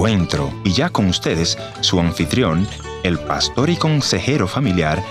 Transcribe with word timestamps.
encuentro. 0.00 0.50
Y 0.64 0.72
ya 0.72 0.88
con 0.88 1.08
ustedes, 1.08 1.58
su 1.80 2.00
anfitrión, 2.00 2.66
el 3.02 3.18
pastor 3.18 3.68
y 3.68 3.76
consejero 3.76 4.48
familiar, 4.48 5.02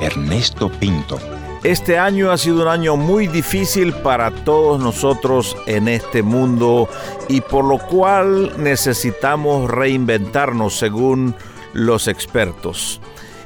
Ernesto 0.00 0.68
Pinto. 0.68 1.20
Este 1.62 1.96
año 1.96 2.32
ha 2.32 2.38
sido 2.38 2.62
un 2.62 2.68
año 2.68 2.96
muy 2.96 3.28
difícil 3.28 3.92
para 3.92 4.32
todos 4.32 4.82
nosotros 4.82 5.56
en 5.68 5.86
este 5.86 6.24
mundo 6.24 6.88
y 7.28 7.40
por 7.40 7.64
lo 7.64 7.78
cual 7.78 8.52
necesitamos 8.60 9.70
reinventarnos 9.70 10.76
según 10.76 11.36
los 11.72 12.08
expertos. 12.08 13.00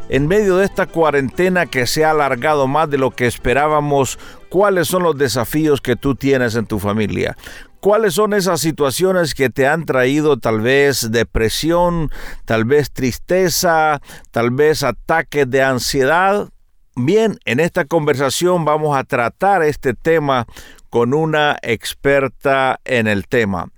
En 0.08 0.28
medio 0.28 0.58
de 0.58 0.64
esta 0.64 0.86
cuarentena 0.86 1.66
que 1.66 1.86
se 1.86 2.04
ha 2.04 2.12
alargado 2.12 2.68
más 2.68 2.88
de 2.88 2.96
lo 2.96 3.10
que 3.10 3.26
esperábamos, 3.26 4.20
¿cuáles 4.48 4.86
son 4.86 5.02
los 5.02 5.18
desafíos 5.18 5.80
que 5.80 5.96
tú 5.96 6.14
tienes 6.14 6.54
en 6.54 6.66
tu 6.66 6.78
familia? 6.78 7.36
¿Cuáles 7.80 8.14
son 8.14 8.32
esas 8.32 8.60
situaciones 8.60 9.34
que 9.34 9.50
te 9.50 9.66
han 9.66 9.84
traído 9.84 10.38
tal 10.38 10.60
vez 10.60 11.10
depresión, 11.10 12.10
tal 12.44 12.64
vez 12.64 12.92
tristeza, 12.92 14.00
tal 14.30 14.50
vez 14.52 14.84
ataques 14.84 15.50
de 15.50 15.62
ansiedad? 15.62 16.50
Bien, 16.94 17.38
en 17.44 17.58
esta 17.58 17.84
conversación 17.84 18.64
vamos 18.64 18.96
a 18.96 19.04
tratar 19.04 19.62
este 19.62 19.92
tema 19.92 20.46
con 20.88 21.14
una 21.14 21.58
experta 21.62 22.80
en 22.84 23.08
el 23.08 23.26
tema. 23.26 23.70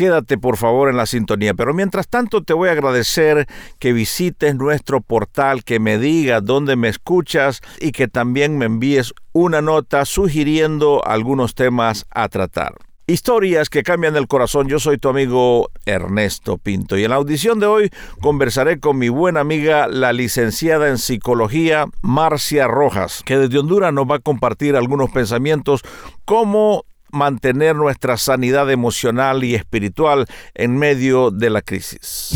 Quédate 0.00 0.38
por 0.38 0.56
favor 0.56 0.88
en 0.88 0.96
la 0.96 1.04
sintonía. 1.04 1.52
Pero 1.52 1.74
mientras 1.74 2.08
tanto 2.08 2.42
te 2.42 2.54
voy 2.54 2.70
a 2.70 2.72
agradecer 2.72 3.46
que 3.78 3.92
visites 3.92 4.54
nuestro 4.54 5.02
portal, 5.02 5.62
que 5.62 5.78
me 5.78 5.98
digas 5.98 6.42
dónde 6.42 6.74
me 6.74 6.88
escuchas 6.88 7.60
y 7.82 7.92
que 7.92 8.08
también 8.08 8.56
me 8.56 8.64
envíes 8.64 9.12
una 9.34 9.60
nota 9.60 10.06
sugiriendo 10.06 11.06
algunos 11.06 11.54
temas 11.54 12.06
a 12.12 12.30
tratar. 12.30 12.76
Historias 13.08 13.68
que 13.68 13.82
cambian 13.82 14.16
el 14.16 14.26
corazón. 14.26 14.68
Yo 14.68 14.78
soy 14.78 14.96
tu 14.96 15.10
amigo 15.10 15.68
Ernesto 15.84 16.56
Pinto 16.56 16.96
y 16.96 17.04
en 17.04 17.10
la 17.10 17.16
audición 17.16 17.60
de 17.60 17.66
hoy 17.66 17.90
conversaré 18.22 18.80
con 18.80 18.96
mi 18.96 19.10
buena 19.10 19.40
amiga, 19.40 19.86
la 19.86 20.14
licenciada 20.14 20.88
en 20.88 20.96
psicología 20.96 21.84
Marcia 22.00 22.68
Rojas, 22.68 23.22
que 23.26 23.36
desde 23.36 23.58
Honduras 23.58 23.92
nos 23.92 24.06
va 24.06 24.14
a 24.14 24.20
compartir 24.20 24.76
algunos 24.76 25.10
pensamientos 25.10 25.82
como 26.24 26.84
mantener 27.12 27.76
nuestra 27.76 28.16
sanidad 28.16 28.70
emocional 28.70 29.44
y 29.44 29.54
espiritual 29.54 30.26
en 30.54 30.76
medio 30.76 31.30
de 31.30 31.50
la 31.50 31.62
crisis. 31.62 32.30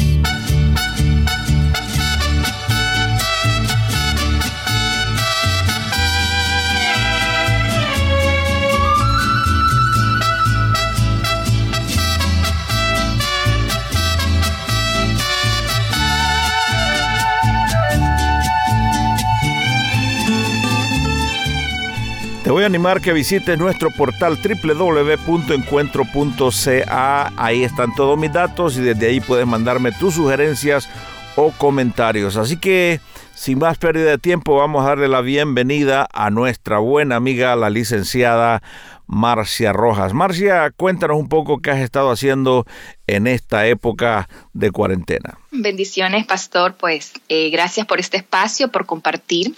Que 22.85 23.15
visites 23.15 23.59
nuestro 23.59 23.91
portal 23.91 24.37
www.encuentro.ca. 24.37 27.33
Ahí 27.35 27.65
están 27.65 27.95
todos 27.95 28.19
mis 28.19 28.31
datos 28.31 28.77
y 28.77 28.83
desde 28.83 29.07
ahí 29.07 29.21
puedes 29.21 29.47
mandarme 29.47 29.91
tus 29.91 30.17
sugerencias 30.17 30.87
o 31.35 31.51
comentarios. 31.53 32.37
Así 32.37 32.59
que, 32.59 33.01
sin 33.35 33.61
más 33.61 33.79
pérdida 33.79 34.11
de 34.11 34.19
tiempo, 34.19 34.57
vamos 34.57 34.85
a 34.85 34.89
darle 34.89 35.09
la 35.09 35.23
bienvenida 35.23 36.07
a 36.13 36.29
nuestra 36.29 36.79
buena 36.79 37.17
amiga, 37.17 37.57
la 37.57 37.71
licenciada 37.71 38.63
Marcia 39.07 39.73
Rojas. 39.73 40.13
Marcia, 40.13 40.71
cuéntanos 40.71 41.17
un 41.17 41.31
poco 41.31 41.63
qué 41.63 41.71
has 41.71 41.81
estado 41.81 42.11
haciendo 42.11 42.67
en 43.07 43.27
esta 43.27 43.67
época 43.67 44.29
de 44.53 44.71
cuarentena. 44.71 45.39
Bendiciones, 45.51 46.27
pastor. 46.27 46.75
Pues 46.75 47.15
eh, 47.31 47.49
gracias 47.49 47.87
por 47.87 47.99
este 47.99 48.19
espacio, 48.19 48.69
por 48.69 48.85
compartir 48.85 49.55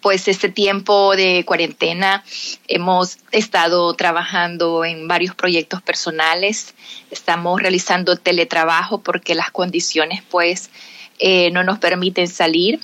pues 0.00 0.28
este 0.28 0.48
tiempo 0.48 1.16
de 1.16 1.44
cuarentena 1.44 2.24
hemos 2.68 3.18
estado 3.32 3.94
trabajando 3.94 4.84
en 4.84 5.08
varios 5.08 5.34
proyectos 5.34 5.82
personales, 5.82 6.74
estamos 7.10 7.60
realizando 7.60 8.16
teletrabajo 8.16 8.98
porque 8.98 9.34
las 9.34 9.50
condiciones 9.50 10.22
pues 10.30 10.70
eh, 11.18 11.50
no 11.50 11.62
nos 11.64 11.78
permiten 11.78 12.28
salir. 12.28 12.80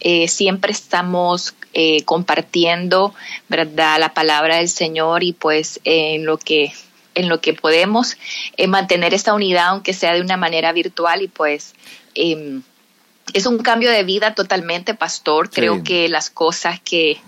Eh, 0.00 0.28
siempre 0.28 0.72
estamos 0.72 1.54
eh, 1.74 2.02
compartiendo 2.04 3.14
verdad 3.48 3.98
la 3.98 4.14
palabra 4.14 4.56
del 4.56 4.68
Señor 4.68 5.22
y 5.22 5.32
pues 5.32 5.80
en 5.84 6.24
lo 6.24 6.38
que 6.38 6.72
en 7.14 7.28
lo 7.28 7.40
que 7.42 7.52
podemos 7.52 8.16
mantener 8.68 9.12
esta 9.12 9.34
unidad 9.34 9.68
aunque 9.68 9.92
sea 9.92 10.14
de 10.14 10.22
una 10.22 10.38
manera 10.38 10.72
virtual 10.72 11.20
y 11.20 11.28
pues 11.28 11.74
em, 12.14 12.62
es 13.32 13.46
un 13.46 13.58
cambio 13.58 13.90
de 13.90 14.04
vida 14.04 14.34
totalmente, 14.34 14.94
pastor. 14.94 15.50
Creo 15.50 15.82
que 15.82 16.08
las 16.08 16.30
cosas 16.30 16.80
que, 16.80 17.18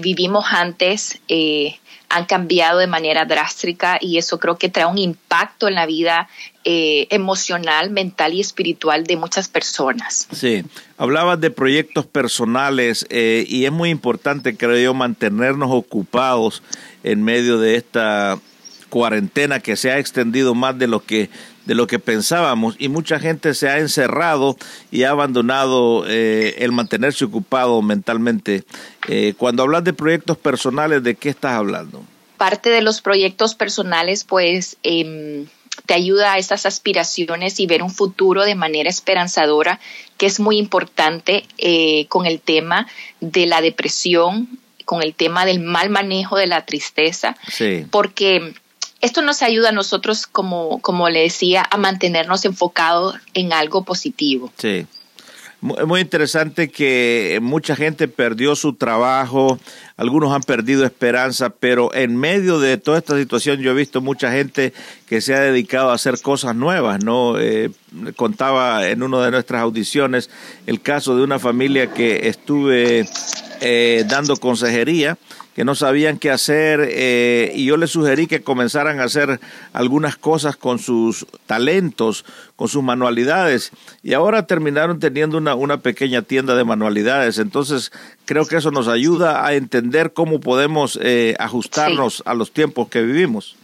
vivimos 0.00 0.46
antes 0.50 1.20
eh, 1.28 1.78
han 2.08 2.24
cambiado 2.24 2.78
de 2.78 2.86
manera 2.86 3.26
drástica 3.26 3.98
y 4.00 4.18
eso 4.18 4.38
creo 4.38 4.56
que 4.56 4.68
trae 4.68 4.86
un 4.86 4.98
impacto 4.98 5.68
en 5.68 5.74
la 5.74 5.86
vida 5.86 6.28
eh, 6.64 7.06
emocional, 7.10 7.90
mental 7.90 8.34
y 8.34 8.40
espiritual 8.40 9.04
de 9.04 9.16
muchas 9.16 9.48
personas. 9.48 10.26
Sí, 10.32 10.64
hablabas 10.96 11.40
de 11.40 11.50
proyectos 11.50 12.06
personales 12.06 13.06
eh, 13.10 13.44
y 13.46 13.66
es 13.66 13.72
muy 13.72 13.90
importante, 13.90 14.56
creo 14.56 14.78
yo, 14.78 14.94
mantenernos 14.94 15.70
ocupados 15.70 16.62
en 17.04 17.22
medio 17.22 17.58
de 17.58 17.76
esta 17.76 18.38
cuarentena 18.88 19.60
que 19.60 19.76
se 19.76 19.90
ha 19.90 19.98
extendido 19.98 20.54
más 20.54 20.78
de 20.78 20.86
lo 20.86 21.04
que 21.04 21.28
de 21.68 21.74
lo 21.74 21.86
que 21.86 21.98
pensábamos 21.98 22.76
y 22.78 22.88
mucha 22.88 23.20
gente 23.20 23.52
se 23.52 23.68
ha 23.68 23.78
encerrado 23.78 24.56
y 24.90 25.02
ha 25.02 25.10
abandonado 25.10 26.04
eh, 26.08 26.54
el 26.60 26.72
mantenerse 26.72 27.26
ocupado 27.26 27.82
mentalmente. 27.82 28.64
Eh, 29.06 29.34
cuando 29.36 29.64
hablas 29.64 29.84
de 29.84 29.92
proyectos 29.92 30.38
personales, 30.38 31.02
¿de 31.02 31.14
qué 31.14 31.28
estás 31.28 31.52
hablando? 31.52 32.02
Parte 32.38 32.70
de 32.70 32.80
los 32.80 33.02
proyectos 33.02 33.54
personales, 33.54 34.24
pues, 34.24 34.78
em, 34.82 35.46
te 35.84 35.92
ayuda 35.92 36.32
a 36.32 36.38
esas 36.38 36.64
aspiraciones 36.64 37.60
y 37.60 37.66
ver 37.66 37.82
un 37.82 37.90
futuro 37.90 38.44
de 38.44 38.54
manera 38.54 38.88
esperanzadora, 38.88 39.78
que 40.16 40.24
es 40.24 40.40
muy 40.40 40.56
importante 40.56 41.44
eh, 41.58 42.06
con 42.06 42.24
el 42.24 42.40
tema 42.40 42.86
de 43.20 43.44
la 43.44 43.60
depresión, 43.60 44.48
con 44.86 45.02
el 45.02 45.14
tema 45.14 45.44
del 45.44 45.60
mal 45.60 45.90
manejo 45.90 46.38
de 46.38 46.46
la 46.46 46.64
tristeza, 46.64 47.36
sí. 47.46 47.84
porque 47.90 48.54
esto 49.00 49.22
nos 49.22 49.42
ayuda 49.42 49.68
a 49.70 49.72
nosotros, 49.72 50.26
como, 50.26 50.80
como 50.80 51.08
le 51.08 51.22
decía, 51.22 51.64
a 51.70 51.76
mantenernos 51.76 52.44
enfocados 52.44 53.16
en 53.34 53.52
algo 53.52 53.84
positivo. 53.84 54.52
Sí. 54.58 54.86
Es 55.76 55.86
muy 55.86 56.00
interesante 56.00 56.68
que 56.68 57.40
mucha 57.42 57.74
gente 57.74 58.06
perdió 58.06 58.54
su 58.54 58.74
trabajo, 58.74 59.58
algunos 59.96 60.32
han 60.32 60.42
perdido 60.42 60.84
esperanza, 60.84 61.50
pero 61.50 61.92
en 61.94 62.14
medio 62.14 62.60
de 62.60 62.78
toda 62.78 62.98
esta 62.98 63.18
situación 63.18 63.58
yo 63.58 63.72
he 63.72 63.74
visto 63.74 64.00
mucha 64.00 64.30
gente 64.30 64.72
que 65.08 65.20
se 65.20 65.34
ha 65.34 65.40
dedicado 65.40 65.90
a 65.90 65.94
hacer 65.94 66.20
cosas 66.22 66.54
nuevas, 66.54 67.02
¿no? 67.02 67.40
Eh, 67.40 67.70
contaba 68.14 68.86
en 68.86 69.02
una 69.02 69.24
de 69.24 69.32
nuestras 69.32 69.60
audiciones 69.60 70.30
el 70.68 70.80
caso 70.80 71.16
de 71.16 71.24
una 71.24 71.40
familia 71.40 71.92
que 71.92 72.28
estuve 72.28 73.08
eh, 73.60 74.04
dando 74.06 74.36
consejería 74.36 75.18
que 75.58 75.64
no 75.64 75.74
sabían 75.74 76.18
qué 76.18 76.30
hacer 76.30 76.88
eh, 76.88 77.50
y 77.52 77.64
yo 77.64 77.76
les 77.76 77.90
sugerí 77.90 78.28
que 78.28 78.42
comenzaran 78.42 79.00
a 79.00 79.02
hacer 79.02 79.40
algunas 79.72 80.14
cosas 80.14 80.54
con 80.54 80.78
sus 80.78 81.26
talentos, 81.46 82.24
con 82.54 82.68
sus 82.68 82.84
manualidades 82.84 83.72
y 84.04 84.12
ahora 84.12 84.46
terminaron 84.46 85.00
teniendo 85.00 85.36
una, 85.36 85.56
una 85.56 85.78
pequeña 85.78 86.22
tienda 86.22 86.54
de 86.54 86.62
manualidades. 86.62 87.40
Entonces 87.40 87.90
creo 88.24 88.46
que 88.46 88.54
eso 88.54 88.70
nos 88.70 88.86
ayuda 88.86 89.44
a 89.44 89.54
entender 89.54 90.12
cómo 90.12 90.38
podemos 90.38 90.96
eh, 91.02 91.34
ajustarnos 91.40 92.22
a 92.24 92.34
los 92.34 92.52
tiempos 92.52 92.86
que 92.86 93.02
vivimos. 93.02 93.56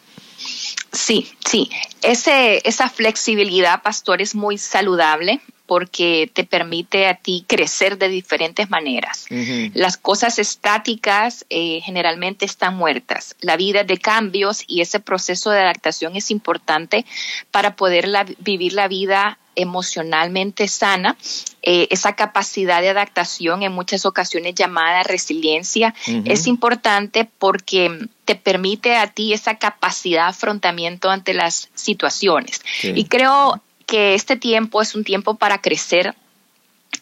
Sí, 0.94 1.28
sí. 1.44 1.70
Ese, 2.02 2.66
esa 2.68 2.88
flexibilidad, 2.88 3.82
pastor, 3.82 4.22
es 4.22 4.34
muy 4.34 4.58
saludable 4.58 5.41
porque 5.66 6.30
te 6.32 6.44
permite 6.44 7.06
a 7.06 7.14
ti 7.14 7.44
crecer 7.48 7.96
de 7.96 8.08
diferentes 8.08 8.68
maneras. 8.68 9.26
Las 9.72 9.96
cosas 9.96 10.38
estáticas 10.38 11.46
eh, 11.48 11.80
generalmente 11.82 12.44
están 12.44 12.76
muertas. 12.76 13.34
La 13.41 13.56
vida 13.56 13.82
de 13.82 13.96
cambios 13.96 14.62
y 14.66 14.82
ese 14.82 15.00
proceso 15.00 15.50
de 15.50 15.60
adaptación 15.60 16.16
es 16.16 16.30
importante 16.30 17.06
para 17.50 17.76
poder 17.76 18.08
vivir 18.41 18.74
la 18.74 18.88
vida 18.88 19.38
emocionalmente 19.56 20.68
sana, 20.68 21.16
eh, 21.62 21.89
esa 21.91 22.15
capacidad 22.15 22.80
de 22.80 22.91
adaptación 22.91 23.62
en 23.62 23.72
muchas 23.72 24.04
ocasiones 24.06 24.54
llamada 24.54 25.03
resiliencia 25.03 25.95
es 26.24 26.47
importante 26.47 27.28
porque 27.39 28.09
te 28.24 28.34
permite 28.34 28.97
a 28.97 29.06
ti 29.09 29.33
esa 29.33 29.56
capacidad 29.59 30.24
de 30.24 30.30
afrontamiento 30.30 31.10
ante 31.10 31.34
las 31.34 31.71
situaciones. 31.74 32.60
Y 32.83 33.04
creo 33.04 33.62
que 33.86 34.15
este 34.15 34.36
tiempo 34.36 34.83
es 34.83 34.95
un 34.95 35.04
tiempo 35.04 35.34
para 35.34 35.60
crecer 35.60 36.15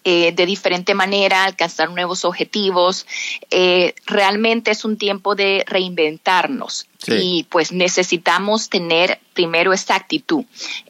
eh, 0.04 0.32
de 0.32 0.46
diferente 0.46 0.94
manera, 0.94 1.44
alcanzar 1.44 1.90
nuevos 1.90 2.24
objetivos. 2.24 3.06
Eh, 3.50 3.94
realmente 4.06 4.70
es 4.70 4.84
un 4.84 4.96
tiempo 4.96 5.34
de 5.34 5.64
reinventarnos 5.66 6.86
y 7.06 7.44
pues 7.50 7.72
necesitamos 7.72 8.68
tener 8.68 9.20
primero 9.32 9.72
esa 9.72 9.96
actitud, 9.96 10.44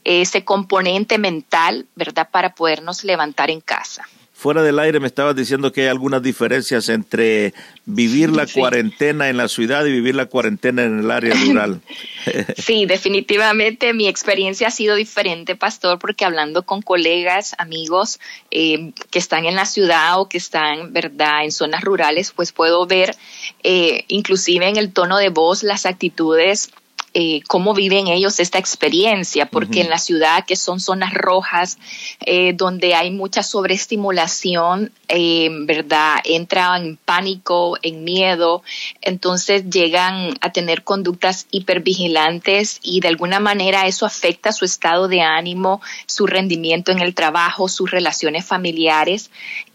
ese 0.04 0.44
componente 0.44 1.18
mental, 1.18 1.86
¿verdad? 1.94 2.28
Para 2.30 2.54
podernos 2.54 3.04
levantar 3.04 3.50
en 3.50 3.60
casa. 3.60 4.06
Fuera 4.42 4.60
del 4.64 4.80
aire 4.80 4.98
me 4.98 5.06
estabas 5.06 5.36
diciendo 5.36 5.70
que 5.70 5.82
hay 5.82 5.86
algunas 5.86 6.20
diferencias 6.20 6.88
entre 6.88 7.54
vivir 7.84 8.28
la 8.28 8.44
cuarentena 8.48 9.28
en 9.28 9.36
la 9.36 9.46
ciudad 9.46 9.86
y 9.86 9.92
vivir 9.92 10.16
la 10.16 10.26
cuarentena 10.26 10.82
en 10.82 10.98
el 10.98 11.12
área 11.12 11.32
rural. 11.32 11.80
sí, 12.56 12.84
definitivamente 12.86 13.92
mi 13.92 14.08
experiencia 14.08 14.66
ha 14.66 14.72
sido 14.72 14.96
diferente, 14.96 15.54
pastor, 15.54 16.00
porque 16.00 16.24
hablando 16.24 16.64
con 16.64 16.82
colegas, 16.82 17.54
amigos 17.56 18.18
eh, 18.50 18.90
que 19.12 19.20
están 19.20 19.44
en 19.44 19.54
la 19.54 19.64
ciudad 19.64 20.20
o 20.20 20.28
que 20.28 20.38
están, 20.38 20.92
verdad, 20.92 21.44
en 21.44 21.52
zonas 21.52 21.84
rurales, 21.84 22.32
pues 22.32 22.50
puedo 22.50 22.84
ver, 22.84 23.14
eh, 23.62 24.06
inclusive 24.08 24.66
en 24.66 24.76
el 24.76 24.92
tono 24.92 25.18
de 25.18 25.28
voz, 25.28 25.62
las 25.62 25.86
actitudes 25.86 26.72
eh, 27.14 27.42
cómo 27.46 27.74
viven 27.74 28.08
ellos 28.08 28.40
esta 28.40 28.58
experiencia, 28.58 29.46
porque 29.46 29.82
en 29.82 29.90
la 29.90 29.98
ciudad, 29.98 30.46
que 30.46 30.56
son 30.56 30.80
zonas 30.80 31.12
rojas, 31.12 31.78
eh, 32.20 32.54
donde 32.54 32.94
hay 32.94 33.10
mucha 33.10 33.42
sobreestimulación, 33.42 34.92
eh, 35.08 35.48
¿verdad? 35.50 36.16
Entran 36.24 36.86
en 36.86 36.96
pánico, 36.96 37.76
en 37.82 38.04
miedo, 38.04 38.62
entonces 39.02 39.68
llegan 39.68 40.38
a 40.40 40.52
tener 40.52 40.84
conductas 40.84 41.46
hipervigilantes 41.50 42.78
y 42.82 43.00
de 43.00 43.08
alguna 43.08 43.40
manera 43.40 43.86
eso 43.86 44.06
afecta 44.06 44.52
su 44.52 44.64
estado 44.64 45.06
de 45.06 45.20
ánimo, 45.20 45.82
su 46.06 46.26
rendimiento 46.26 46.92
en 46.92 47.00
el 47.00 47.14
trabajo, 47.14 47.68
sus 47.68 47.90
relaciones 47.90 48.46
familiares 48.46 49.30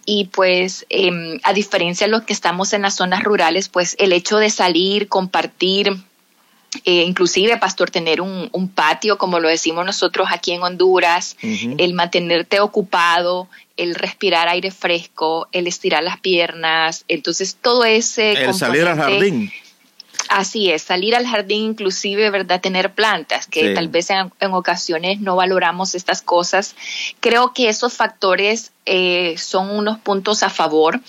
y 0.10 0.26
pues 0.26 0.86
em, 0.90 1.38
a 1.44 1.54
diferencia 1.54 2.08
de 2.08 2.12
los 2.12 2.24
que 2.24 2.32
estamos 2.34 2.72
en 2.74 2.82
las 2.82 2.96
zonas 2.96 3.24
rurales, 3.24 3.68
pues 3.68 3.96
el 4.00 4.14
hecho 4.14 4.38
de 4.38 4.50
salir, 4.50 5.10
compartir, 5.10 5.98
eh, 6.84 7.04
inclusive, 7.04 7.58
pastor, 7.58 7.90
tener 7.90 8.22
un, 8.22 8.72
patio, 8.74 9.18
como 9.18 9.40
lo 9.40 9.48
decimos 9.48 9.86
nosotros 9.86 10.28
aquí 10.32 10.52
en 10.52 10.64
Honduras, 10.64 11.38
el 11.42 11.94
mantenerte 11.94 12.60
ocupado, 12.60 13.48
el 13.78 13.96
respirar 13.96 14.48
aire 14.50 14.72
fresco, 14.72 15.48
el 15.52 15.68
estirar 15.68 16.04
las 16.04 16.20
piernas, 16.20 17.06
entonces 17.08 17.58
todo 17.60 17.86
ese... 17.86 18.34
El 18.34 18.54
salir 18.54 18.86
al 18.86 18.98
jardín. 18.98 19.52
Así 20.30 20.70
es, 20.70 20.82
salir 20.82 21.16
al 21.16 21.26
jardín 21.26 21.64
inclusive, 21.64 22.30
¿verdad? 22.30 22.60
Tener 22.60 22.94
plantas, 22.94 23.48
que 23.48 23.74
tal 23.74 23.88
vez 23.88 24.10
en, 24.10 24.30
ocasiones 24.52 25.22
no 25.22 25.38
valoramos 25.38 25.96
estas 25.96 26.22
cosas. 26.22 26.76
Creo 27.22 27.54
que 27.54 27.70
esos 27.70 27.94
factores 27.94 28.72
eh, 28.86 29.36
son 29.38 29.70
unos 29.72 30.00
puntos 30.00 30.44
a 30.44 30.50
favor 30.50 31.00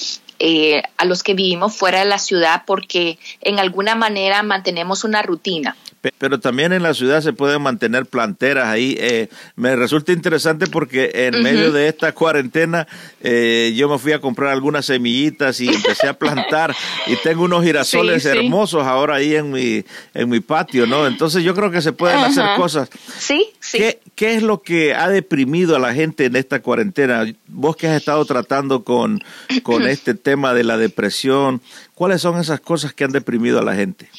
eh, 0.41 0.83
a 0.97 1.05
los 1.05 1.23
que 1.23 1.35
vivimos 1.35 1.77
fuera 1.77 2.01
de 2.01 2.05
la 2.05 2.19
ciudad 2.19 2.63
porque 2.67 3.19
en 3.41 3.59
alguna 3.59 3.95
manera 3.95 4.43
mantenemos 4.43 5.05
una 5.05 5.23
rutina. 5.23 5.77
Pero 6.19 6.39
también 6.39 6.73
en 6.73 6.85
la 6.85 6.95
ciudad 6.95 7.21
se 7.23 7.33
pueden 7.33 7.61
mantener 7.61 8.07
planteras 8.07 8.69
ahí. 8.69 8.97
Eh, 9.01 9.29
me 9.57 9.75
resulta 9.75 10.13
interesante 10.13 10.69
porque 10.69 11.11
en 11.13 11.43
medio 11.43 11.73
de 11.73 11.89
esta 11.89 12.13
cuarentena 12.13 12.87
eh, 13.21 13.75
yo 13.77 13.89
me 13.89 13.99
fui 13.99 14.13
a 14.13 14.21
comprar 14.21 14.53
algunas 14.53 14.87
semillitas 14.87 15.61
y 15.61 15.69
empecé 15.69 16.07
a 16.07 16.15
plantar 16.15 16.75
y 17.09 17.17
tengo 17.17 17.43
unos 17.43 17.65
girasoles 17.65 18.25
hermosos 18.27 18.85
ahora 18.87 19.17
ahí 19.17 19.35
en 19.35 19.51
mi, 19.51 19.85
en 20.15 20.29
mi 20.29 20.39
patio, 20.39 20.87
¿no? 20.87 21.07
Entonces 21.07 21.43
yo 21.43 21.53
creo 21.55 21.73
que 21.73 21.83
se 21.83 21.93
pueden 21.93 22.19
hacer 22.19 22.45
cosas. 22.57 22.89
Sí, 23.19 23.47
sí. 23.59 23.79
¿Qué, 23.79 24.01
¿Qué 24.15 24.35
es 24.35 24.43
lo 24.43 24.63
que 24.63 24.95
ha 24.95 25.09
deprimido 25.09 25.75
a 25.75 25.81
la 25.81 25.95
gente 25.95 26.27
en 26.27 26.37
esta 26.37 26.61
cuarentena? 26.61 27.27
Vos 27.49 27.77
que 27.77 27.89
has 27.89 27.97
estado 27.97 28.25
tratando 28.25 28.85
con, 28.85 29.21
con 29.65 29.83
este 29.89 30.15
tema 30.15 30.28
de 30.37 30.65
la 30.65 30.77
depresión, 30.77 31.63
¿cuáles 31.95 32.23
son 32.23 32.39
esas 32.39 32.61
cosas 32.61 32.93
que 32.93 33.05
han 33.05 33.13
deprimido 33.13 33.59
a 33.59 33.63
la 33.63 33.75
gente? 33.75 34.11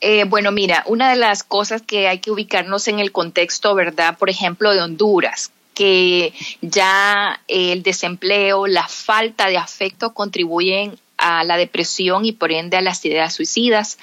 Eh, 0.00 0.24
bueno, 0.24 0.52
mira, 0.52 0.84
una 0.86 1.10
de 1.10 1.16
las 1.16 1.42
cosas 1.42 1.82
que 1.82 2.08
hay 2.08 2.20
que 2.20 2.30
ubicarnos 2.30 2.86
en 2.88 3.00
el 3.00 3.10
contexto, 3.10 3.74
¿verdad? 3.74 4.16
Por 4.16 4.30
ejemplo, 4.30 4.72
de 4.72 4.80
Honduras, 4.80 5.50
que 5.74 6.32
ya 6.60 7.40
el 7.48 7.82
desempleo, 7.82 8.66
la 8.66 8.86
falta 8.86 9.48
de 9.48 9.56
afecto 9.56 10.14
contribuyen 10.14 10.98
a 11.16 11.42
la 11.42 11.56
depresión 11.56 12.24
y 12.24 12.32
por 12.32 12.52
ende 12.52 12.76
a 12.76 12.80
las 12.80 13.04
ideas 13.04 13.34
suicidas, 13.34 13.98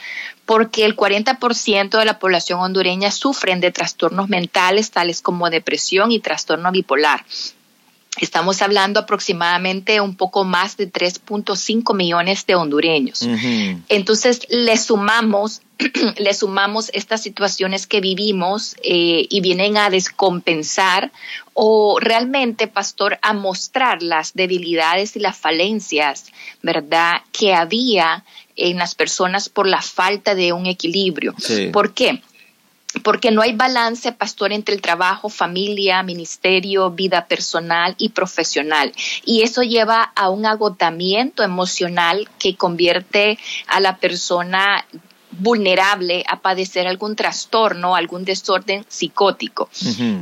porque 0.46 0.86
el 0.86 0.96
40% 0.96 1.98
de 1.98 2.06
la 2.06 2.20
población 2.20 2.60
hondureña 2.60 3.10
sufren 3.10 3.62
de 3.62 3.72
trastornos 3.72 4.28
mentales 4.28 4.92
tales 4.92 5.22
como 5.22 5.50
depresión 5.50 6.12
y 6.12 6.20
trastorno 6.20 6.72
bipolar. 6.72 7.26
Estamos 8.18 8.62
hablando 8.62 9.00
aproximadamente 9.00 10.00
un 10.00 10.16
poco 10.16 10.44
más 10.44 10.78
de 10.78 10.92
3.5 10.92 11.94
millones 11.96 12.46
de 12.46 12.56
hondureños. 12.56 13.22
Entonces, 13.90 14.42
le 14.50 14.78
sumamos, 14.78 15.62
le 16.18 16.34
sumamos 16.34 16.90
estas 16.94 17.22
situaciones 17.22 17.88
que 17.88 18.00
vivimos 18.00 18.76
eh, 18.84 19.28
y 19.30 19.42
vienen 19.42 19.78
a 19.78 19.90
descompensar 19.90 21.12
o 21.54 22.00
realmente, 22.00 22.68
pastor, 22.68 23.20
a 23.22 23.34
mostrar 23.34 24.02
las 24.02 24.34
debilidades 24.34 25.16
y 25.16 25.20
las 25.20 25.38
falencias, 25.38 26.26
¿verdad?, 26.62 27.22
que 27.32 27.54
había 27.54 28.24
en 28.56 28.78
las 28.78 28.96
personas 28.96 29.50
por 29.50 29.68
la 29.68 29.82
falta 29.82 30.36
de 30.36 30.54
un 30.54 30.66
equilibrio. 30.66 31.36
¿Por 31.74 31.94
qué? 31.94 32.22
Porque 33.04 33.32
no 33.32 33.42
hay 33.42 33.54
balance, 33.54 34.12
pastor, 34.12 34.52
entre 34.52 34.76
el 34.76 34.82
trabajo, 34.82 35.30
familia, 35.30 36.04
ministerio, 36.04 36.92
vida 36.92 37.26
personal 37.26 37.96
y 37.98 38.10
profesional. 38.10 38.94
Y 39.26 39.44
eso 39.44 39.64
lleva 39.64 40.04
a 40.16 40.30
un 40.30 40.46
agotamiento 40.46 41.44
emocional 41.44 42.28
que 42.40 42.56
convierte 42.56 43.38
a 43.68 43.80
la 43.80 43.98
persona 43.98 44.86
vulnerable 45.40 46.24
a 46.28 46.40
padecer 46.40 46.88
algún 46.88 47.16
trastorno, 47.16 47.96
algún 47.96 48.26
desorden 48.26 48.86
psicótico. 48.88 49.70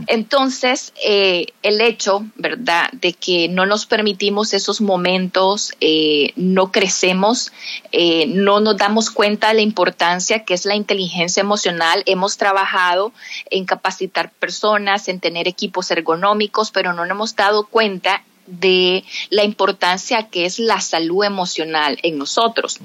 Entonces, 0.07 0.93
eh, 1.05 1.47
el 1.61 1.81
hecho, 1.81 2.25
¿verdad?, 2.35 2.89
de 2.93 3.13
que 3.13 3.47
no 3.47 3.65
nos 3.65 3.85
permitimos 3.85 4.53
esos 4.53 4.81
momentos, 4.81 5.73
eh, 5.81 6.31
no 6.35 6.71
crecemos, 6.71 7.51
eh, 7.91 8.25
no 8.27 8.59
nos 8.59 8.77
damos 8.77 9.09
cuenta 9.09 9.49
de 9.49 9.55
la 9.55 9.61
importancia 9.61 10.43
que 10.43 10.53
es 10.53 10.65
la 10.65 10.75
inteligencia 10.75 11.41
emocional. 11.41 12.03
Hemos 12.05 12.37
trabajado 12.37 13.13
en 13.49 13.65
capacitar 13.65 14.31
personas, 14.31 15.07
en 15.07 15.19
tener 15.19 15.47
equipos 15.47 15.91
ergonómicos, 15.91 16.71
pero 16.71 16.93
no 16.93 17.05
nos 17.05 17.11
hemos 17.11 17.35
dado 17.35 17.65
cuenta 17.67 18.23
de 18.45 19.03
la 19.29 19.43
importancia 19.43 20.27
que 20.27 20.45
es 20.45 20.59
la 20.59 20.81
salud 20.81 21.23
emocional 21.23 21.97
en 22.03 22.17
nosotros. 22.17 22.79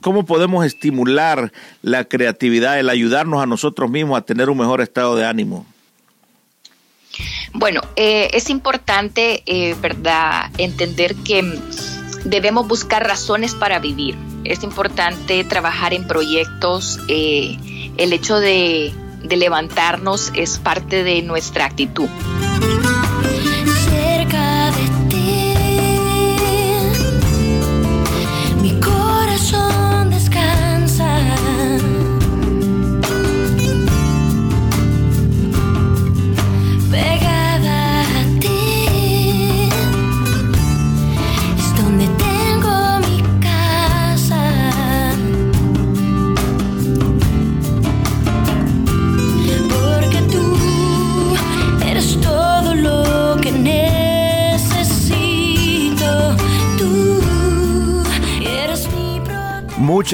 ¿Cómo 0.00 0.24
podemos 0.24 0.64
estimular 0.64 1.52
la 1.82 2.04
creatividad, 2.04 2.78
el 2.78 2.90
ayudarnos 2.90 3.42
a 3.42 3.46
nosotros 3.46 3.90
mismos 3.90 4.18
a 4.18 4.22
tener 4.22 4.50
un 4.50 4.58
mejor 4.58 4.80
estado 4.80 5.16
de 5.16 5.26
ánimo? 5.26 5.66
Bueno, 7.52 7.80
eh, 7.96 8.30
es 8.34 8.50
importante, 8.50 9.42
eh, 9.46 9.74
¿verdad?, 9.80 10.50
entender 10.58 11.14
que 11.16 11.58
debemos 12.24 12.68
buscar 12.68 13.06
razones 13.06 13.54
para 13.54 13.78
vivir. 13.78 14.16
Es 14.44 14.62
importante 14.62 15.42
trabajar 15.44 15.94
en 15.94 16.06
proyectos. 16.06 17.00
Eh, 17.08 17.56
el 17.96 18.12
hecho 18.12 18.38
de 18.38 18.92
levantarnos 19.22 20.30
es 20.34 20.58
parte 20.58 21.02
de 21.02 21.22
nuestra 21.22 21.64
actitud. 21.64 22.08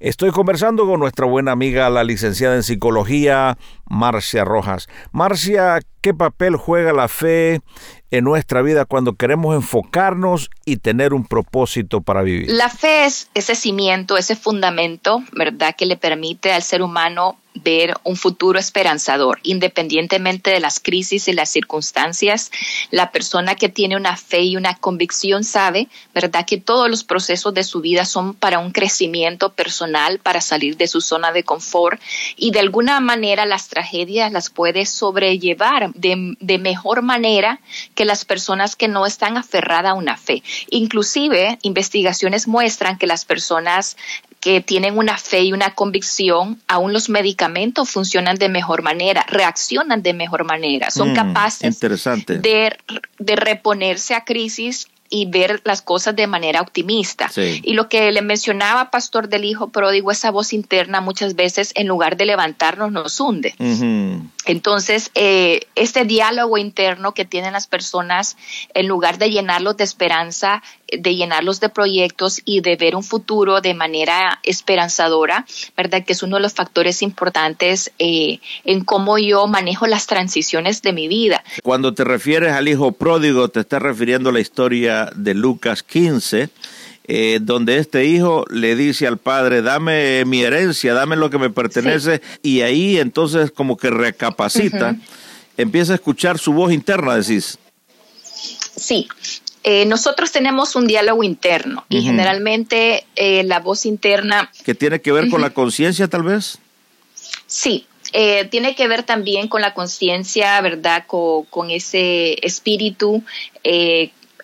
Estoy 0.00 0.32
conversando 0.32 0.86
con 0.86 1.00
nuestra 1.00 1.24
buena 1.24 1.52
amiga, 1.52 1.88
la 1.88 2.04
licenciada 2.04 2.56
en 2.56 2.62
psicología 2.62 3.56
Marcia 3.86 4.44
Rojas. 4.44 4.90
Marcia, 5.12 5.80
¿qué 6.02 6.12
papel 6.12 6.56
juega 6.56 6.92
la 6.92 7.08
fe 7.08 7.62
en 8.10 8.24
nuestra 8.24 8.60
vida 8.60 8.84
cuando 8.84 9.14
queremos 9.14 9.54
enfocarnos 9.54 10.50
y 10.66 10.76
tener 10.76 11.14
un 11.14 11.24
propósito 11.24 12.02
para 12.02 12.20
vivir? 12.20 12.50
La 12.50 12.68
fe 12.68 13.06
es 13.06 13.30
ese 13.32 13.54
cimiento, 13.54 14.18
ese 14.18 14.36
fundamento, 14.36 15.22
¿verdad?, 15.32 15.74
que 15.74 15.86
le 15.86 15.96
permite 15.96 16.52
al 16.52 16.62
ser 16.62 16.82
humano 16.82 17.38
ver 17.54 17.94
un 18.04 18.16
futuro 18.16 18.58
esperanzador, 18.58 19.40
independientemente 19.42 20.50
de 20.50 20.60
las 20.60 20.80
crisis 20.80 21.28
y 21.28 21.32
las 21.32 21.50
circunstancias. 21.50 22.50
La 22.90 23.10
persona 23.10 23.54
que 23.54 23.68
tiene 23.68 23.96
una 23.96 24.16
fe 24.16 24.42
y 24.42 24.56
una 24.56 24.76
convicción 24.76 25.44
sabe, 25.44 25.88
¿verdad?, 26.14 26.46
que 26.46 26.58
todos 26.58 26.88
los 26.88 27.04
procesos 27.04 27.52
de 27.54 27.64
su 27.64 27.80
vida 27.80 28.04
son 28.04 28.34
para 28.34 28.58
un 28.58 28.72
crecimiento 28.72 29.52
personal, 29.52 30.18
para 30.18 30.40
salir 30.40 30.76
de 30.76 30.86
su 30.86 31.00
zona 31.00 31.32
de 31.32 31.44
confort 31.44 32.00
y 32.36 32.50
de 32.50 32.60
alguna 32.60 33.00
manera 33.00 33.46
las 33.46 33.68
tragedias 33.68 34.32
las 34.32 34.50
puede 34.50 34.86
sobrellevar 34.86 35.92
de, 35.94 36.36
de 36.40 36.58
mejor 36.58 37.02
manera 37.02 37.60
que 37.94 38.04
las 38.04 38.24
personas 38.24 38.76
que 38.76 38.88
no 38.88 39.06
están 39.06 39.36
aferradas 39.36 39.92
a 39.92 39.94
una 39.94 40.16
fe. 40.16 40.42
Inclusive, 40.70 41.58
investigaciones 41.62 42.46
muestran 42.46 42.98
que 42.98 43.06
las 43.06 43.24
personas 43.24 43.96
que 44.40 44.62
tienen 44.62 44.96
una 44.96 45.18
fe 45.18 45.42
y 45.42 45.52
una 45.52 45.74
convicción, 45.74 46.60
aún 46.66 46.92
los 46.92 47.10
medicamentos 47.10 47.90
funcionan 47.90 48.36
de 48.36 48.48
mejor 48.48 48.82
manera, 48.82 49.24
reaccionan 49.28 50.02
de 50.02 50.14
mejor 50.14 50.44
manera, 50.44 50.90
son 50.90 51.12
mm, 51.12 51.14
capaces 51.14 51.78
De, 52.40 52.76
de 53.18 53.36
reponerse 53.36 54.14
a 54.14 54.24
crisis 54.24 54.88
y 55.10 55.26
ver 55.26 55.60
las 55.64 55.82
cosas 55.82 56.14
de 56.14 56.28
manera 56.28 56.60
optimista. 56.60 57.30
Y 57.36 57.74
lo 57.74 57.88
que 57.88 58.10
le 58.12 58.22
mencionaba 58.22 58.90
Pastor 58.90 59.28
del 59.28 59.44
Hijo 59.44 59.68
Pródigo, 59.68 60.12
esa 60.12 60.30
voz 60.30 60.52
interna 60.52 61.00
muchas 61.00 61.34
veces 61.34 61.72
en 61.74 61.88
lugar 61.88 62.16
de 62.16 62.26
levantarnos 62.26 62.92
nos 62.92 63.18
hunde. 63.20 63.54
Entonces, 64.46 65.10
eh, 65.14 65.66
este 65.74 66.04
diálogo 66.04 66.56
interno 66.58 67.12
que 67.12 67.24
tienen 67.24 67.52
las 67.52 67.66
personas, 67.66 68.36
en 68.72 68.88
lugar 68.88 69.18
de 69.18 69.30
llenarlos 69.30 69.76
de 69.76 69.84
esperanza, 69.84 70.62
de 70.90 71.14
llenarlos 71.14 71.60
de 71.60 71.68
proyectos 71.68 72.40
y 72.44 72.60
de 72.60 72.76
ver 72.76 72.96
un 72.96 73.02
futuro 73.02 73.60
de 73.60 73.74
manera 73.74 74.40
esperanzadora, 74.42 75.44
¿verdad? 75.76 76.04
Que 76.04 76.12
es 76.12 76.22
uno 76.22 76.36
de 76.36 76.42
los 76.42 76.54
factores 76.54 77.02
importantes 77.02 77.92
eh, 77.98 78.40
en 78.64 78.84
cómo 78.84 79.18
yo 79.18 79.46
manejo 79.46 79.86
las 79.86 80.06
transiciones 80.06 80.82
de 80.82 80.92
mi 80.92 81.08
vida. 81.08 81.44
Cuando 81.62 81.94
te 81.94 82.04
refieres 82.04 82.52
al 82.52 82.68
hijo 82.68 82.92
pródigo, 82.92 83.48
te 83.48 83.60
estás 83.60 83.82
refiriendo 83.82 84.30
a 84.30 84.32
la 84.32 84.40
historia 84.40 84.99
de 85.14 85.34
Lucas 85.34 85.82
15. 85.82 86.50
Eh, 87.12 87.40
donde 87.42 87.78
este 87.78 88.04
hijo 88.04 88.44
le 88.50 88.76
dice 88.76 89.04
al 89.08 89.18
padre, 89.18 89.62
dame 89.62 90.24
mi 90.26 90.42
herencia, 90.42 90.94
dame 90.94 91.16
lo 91.16 91.28
que 91.28 91.38
me 91.38 91.50
pertenece, 91.50 92.22
y 92.40 92.60
ahí 92.60 92.98
entonces 92.98 93.50
como 93.50 93.76
que 93.76 93.90
recapacita, 93.90 94.94
empieza 95.56 95.90
a 95.90 95.96
escuchar 95.96 96.38
su 96.38 96.52
voz 96.52 96.72
interna, 96.72 97.16
decís. 97.16 97.58
Sí, 98.76 99.08
eh, 99.62 99.84
nosotros 99.86 100.32
tenemos 100.32 100.74
un 100.74 100.86
diálogo 100.86 101.22
interno 101.22 101.84
y 101.90 102.00
generalmente 102.02 103.04
eh, 103.14 103.42
la 103.42 103.60
voz 103.60 103.84
interna... 103.84 104.50
¿Que 104.64 104.74
tiene 104.74 105.02
que 105.02 105.12
ver 105.12 105.28
con 105.28 105.42
la 105.42 105.50
conciencia 105.50 106.08
tal 106.08 106.22
vez? 106.22 106.58
Sí, 107.46 107.86
eh, 108.12 108.46
tiene 108.46 108.74
que 108.74 108.88
ver 108.88 109.02
también 109.02 109.48
con 109.48 109.60
la 109.60 109.74
conciencia, 109.74 110.58
¿verdad? 110.62 111.04
Con, 111.06 111.70
ese 111.70 112.38
espíritu. 112.46 113.22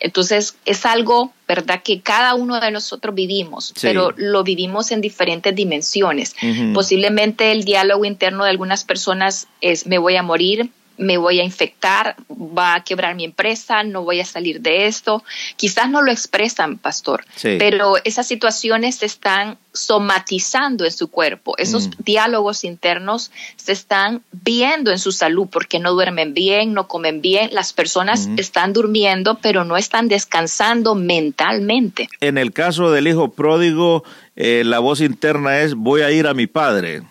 Entonces 0.00 0.56
es 0.64 0.86
algo, 0.86 1.32
¿verdad? 1.46 1.82
Que 1.82 2.00
cada 2.00 2.34
uno 2.34 2.60
de 2.60 2.70
nosotros 2.70 3.14
vivimos, 3.14 3.72
pero 3.80 4.12
lo 4.16 4.42
vivimos 4.44 4.90
en 4.90 5.00
diferentes 5.00 5.54
dimensiones. 5.54 6.34
Posiblemente 6.74 7.52
el 7.52 7.64
diálogo 7.64 8.04
interno 8.04 8.44
de 8.44 8.50
algunas 8.50 8.84
personas 8.84 9.48
es 9.60 9.86
me 9.86 9.98
voy 9.98 10.16
a 10.16 10.22
morir, 10.22 10.70
me 10.98 11.16
voy 11.18 11.40
a 11.40 11.44
infectar, 11.44 12.16
va 12.30 12.74
a 12.74 12.84
quebrar 12.84 13.14
mi 13.14 13.24
empresa, 13.24 13.82
no 13.82 14.02
voy 14.02 14.20
a 14.20 14.24
salir 14.24 14.60
de 14.60 14.86
esto. 14.86 15.22
Quizás 15.56 15.90
no 15.90 16.02
lo 16.02 16.10
expresan, 16.10 16.78
pastor, 16.78 17.24
pero 17.42 17.96
esas 18.04 18.26
situaciones 18.26 18.96
se 18.96 19.06
están 19.06 19.58
somatizando 19.72 20.84
en 20.84 20.92
su 20.92 21.08
cuerpo. 21.08 21.54
Esos 21.58 21.88
mm. 21.88 21.92
diálogos 21.98 22.64
internos 22.64 23.30
se 23.56 23.72
están 23.72 24.22
viendo 24.32 24.90
en 24.90 24.98
su 24.98 25.12
salud 25.12 25.48
porque 25.50 25.78
no 25.78 25.92
duermen 25.92 26.34
bien, 26.34 26.72
no 26.72 26.88
comen 26.88 27.20
bien. 27.20 27.50
Las 27.52 27.72
personas 27.72 28.28
están 28.36 28.72
durmiendo, 28.72 29.38
pero 29.40 29.64
no 29.64 29.76
están 29.76 30.08
descansando 30.08 30.94
mentalmente. 30.94 32.08
En 32.20 32.38
el 32.38 32.52
caso 32.52 32.90
del 32.90 33.08
hijo 33.08 33.32
pródigo, 33.32 34.02
eh, 34.34 34.62
la 34.64 34.78
voz 34.78 35.00
interna 35.00 35.60
es 35.60 35.74
voy 35.74 36.02
a 36.02 36.10
ir 36.10 36.26
a 36.26 36.34
mi 36.34 36.46
padre 36.46 37.02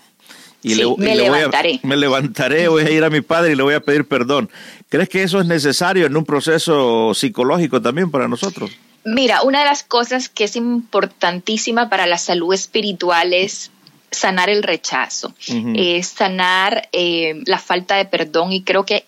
y 0.65 0.97
me 0.97 1.15
levantaré. 1.15 1.69
Voy 1.69 1.79
a, 1.83 1.87
me 1.87 1.97
levantaré, 1.97 2.67
voy 2.67 2.83
a 2.83 2.89
ir 2.89 3.03
a 3.03 3.09
mi 3.11 3.21
padre 3.21 3.51
y 3.51 3.55
le 3.55 3.61
voy 3.61 3.75
a 3.75 3.81
pedir 3.81 4.07
perdón. 4.07 4.49
¿Crees 4.89 5.09
que 5.09 5.21
eso 5.21 5.39
es 5.39 5.45
necesario 5.45 6.07
en 6.07 6.17
un 6.17 6.25
proceso 6.25 7.13
psicológico 7.13 7.81
también 7.81 8.09
para 8.09 8.27
nosotros? 8.27 8.71
Mira, 9.03 9.43
una 9.43 9.59
de 9.59 9.65
las 9.65 9.83
cosas 9.83 10.27
que 10.27 10.45
es 10.45 10.55
importantísima 10.55 11.89
para 11.89 12.07
la 12.07 12.17
salud 12.17 12.51
espiritual 12.53 13.33
es 13.33 13.69
sanar 14.09 14.49
el 14.49 14.63
rechazo, 14.63 15.33
es 15.75 16.07
sanar 16.07 16.89
eh, 16.91 17.41
la 17.45 17.59
falta 17.59 17.97
de 17.97 18.05
perdón 18.05 18.51
y 18.51 18.63
creo 18.63 18.85
que 18.85 19.05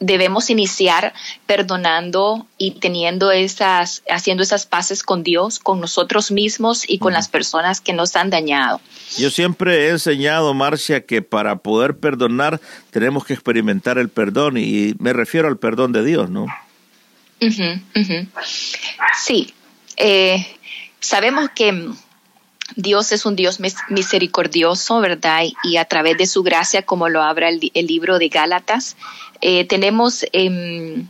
debemos 0.00 0.50
iniciar 0.50 1.14
perdonando 1.46 2.46
y 2.58 2.72
teniendo 2.72 3.30
esas, 3.30 4.02
haciendo 4.10 4.42
esas 4.42 4.66
paces 4.66 5.02
con 5.02 5.22
Dios, 5.22 5.58
con 5.58 5.80
nosotros 5.80 6.30
mismos 6.30 6.88
y 6.88 6.98
con 6.98 7.12
las 7.12 7.28
personas 7.28 7.80
que 7.80 7.92
nos 7.92 8.16
han 8.16 8.30
dañado. 8.30 8.80
Yo 9.16 9.30
siempre 9.30 9.86
he 9.86 9.90
enseñado, 9.90 10.54
Marcia, 10.54 11.06
que 11.06 11.22
para 11.22 11.56
poder 11.56 11.96
perdonar 11.96 12.60
tenemos 12.90 13.24
que 13.24 13.34
experimentar 13.34 13.98
el 13.98 14.08
perdón 14.08 14.56
y 14.56 14.94
me 14.98 15.12
refiero 15.12 15.48
al 15.48 15.58
perdón 15.58 15.92
de 15.92 16.04
Dios, 16.04 16.30
¿no? 16.30 16.46
Sí, 19.16 19.52
eh, 19.96 20.46
sabemos 21.00 21.50
que 21.54 21.90
Dios 22.76 23.12
es 23.12 23.26
un 23.26 23.36
Dios 23.36 23.60
misericordioso, 23.88 25.00
¿verdad? 25.00 25.42
Y 25.64 25.76
a 25.76 25.84
través 25.84 26.16
de 26.18 26.26
su 26.26 26.42
gracia, 26.42 26.82
como 26.82 27.08
lo 27.08 27.22
habla 27.22 27.48
el, 27.48 27.86
libro 27.86 28.18
de 28.18 28.28
Gálatas, 28.28 28.96
eh, 29.40 29.66
tenemos, 29.66 30.24
em, 30.32 31.08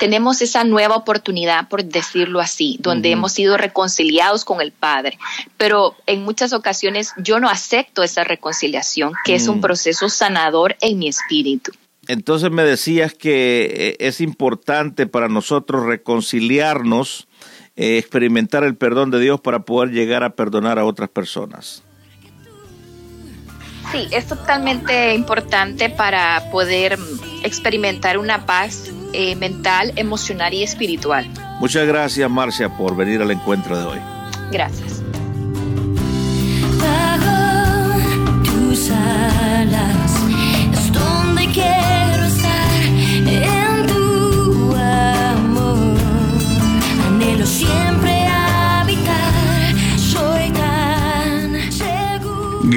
tenemos 0.00 0.40
esa 0.40 0.64
nueva 0.64 0.96
oportunidad, 0.96 1.68
por 1.68 1.84
decirlo 1.84 2.40
así, 2.40 2.78
donde 2.80 3.10
hemos 3.10 3.32
sido 3.32 3.56
reconciliados 3.56 4.44
con 4.44 4.60
el 4.60 4.72
Padre. 4.72 5.18
Pero 5.56 5.94
en 6.06 6.22
muchas 6.22 6.52
ocasiones 6.52 7.12
yo 7.18 7.38
no 7.38 7.50
acepto 7.50 8.02
esa 8.02 8.24
reconciliación, 8.24 9.12
que 9.24 9.34
es 9.34 9.48
un 9.48 9.58
mm. 9.58 9.62
proceso 9.62 10.08
sanador 10.08 10.76
en 10.80 10.98
mi 10.98 11.08
espíritu. 11.08 11.72
Entonces 12.06 12.50
me 12.50 12.64
decías 12.64 13.12
que 13.12 13.68
eh, 13.70 13.96
es 14.00 14.22
importante 14.22 15.06
para 15.06 15.28
nosotros 15.28 15.84
reconciliarnos 15.84 17.27
eh, 17.78 17.96
experimentar 17.96 18.64
el 18.64 18.76
perdón 18.76 19.12
de 19.12 19.20
Dios 19.20 19.40
para 19.40 19.60
poder 19.60 19.92
llegar 19.92 20.24
a 20.24 20.30
perdonar 20.30 20.80
a 20.80 20.84
otras 20.84 21.08
personas. 21.08 21.84
Sí, 23.92 24.08
es 24.10 24.26
totalmente 24.26 25.14
importante 25.14 25.88
para 25.88 26.50
poder 26.50 26.98
experimentar 27.44 28.18
una 28.18 28.44
paz 28.46 28.90
eh, 29.12 29.36
mental, 29.36 29.92
emocional 29.94 30.52
y 30.52 30.64
espiritual. 30.64 31.26
Muchas 31.60 31.86
gracias, 31.86 32.28
Marcia, 32.28 32.68
por 32.68 32.96
venir 32.96 33.22
al 33.22 33.30
encuentro 33.30 33.78
de 33.78 33.84
hoy. 33.84 33.98
Gracias. 34.50 35.00